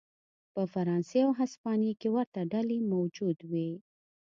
[0.53, 3.69] په فرانسې او هسپانیې کې ورته ډلې موجود وې.